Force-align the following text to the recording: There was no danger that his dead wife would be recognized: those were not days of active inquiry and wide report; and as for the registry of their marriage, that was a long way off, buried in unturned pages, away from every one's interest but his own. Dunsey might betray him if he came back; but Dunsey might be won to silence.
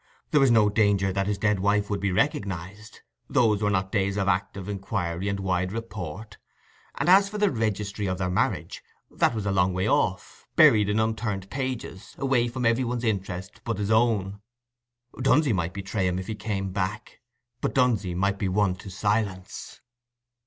There 0.31 0.41
was 0.41 0.49
no 0.49 0.67
danger 0.67 1.13
that 1.13 1.27
his 1.27 1.37
dead 1.37 1.59
wife 1.59 1.87
would 1.91 1.99
be 1.99 2.11
recognized: 2.11 3.01
those 3.29 3.61
were 3.61 3.69
not 3.69 3.91
days 3.91 4.17
of 4.17 4.27
active 4.27 4.67
inquiry 4.67 5.29
and 5.29 5.39
wide 5.39 5.71
report; 5.71 6.39
and 6.95 7.07
as 7.07 7.29
for 7.29 7.37
the 7.37 7.51
registry 7.51 8.07
of 8.07 8.17
their 8.17 8.31
marriage, 8.31 8.81
that 9.11 9.35
was 9.35 9.45
a 9.45 9.51
long 9.51 9.73
way 9.75 9.87
off, 9.87 10.47
buried 10.55 10.89
in 10.89 10.99
unturned 10.99 11.51
pages, 11.51 12.15
away 12.17 12.47
from 12.47 12.65
every 12.65 12.83
one's 12.83 13.03
interest 13.03 13.61
but 13.63 13.77
his 13.77 13.91
own. 13.91 14.41
Dunsey 15.21 15.53
might 15.53 15.71
betray 15.75 16.07
him 16.07 16.17
if 16.17 16.25
he 16.25 16.33
came 16.33 16.71
back; 16.71 17.19
but 17.61 17.75
Dunsey 17.75 18.15
might 18.15 18.39
be 18.39 18.47
won 18.49 18.73
to 18.77 18.89
silence. 18.89 19.81